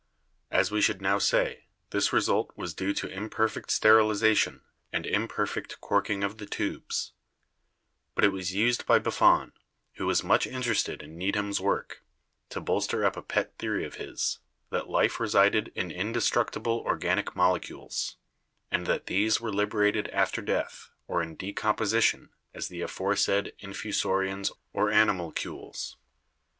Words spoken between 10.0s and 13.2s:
was much interested in Needham's work, to bolster up